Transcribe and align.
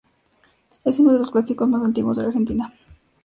Es 0.83 0.97
uno 0.97 1.13
de 1.13 1.19
los 1.19 1.29
clásicos 1.29 1.69
más 1.69 1.85
antiguos 1.85 2.17
de 2.17 2.23
la 2.23 2.29
Argentina. 2.29 2.73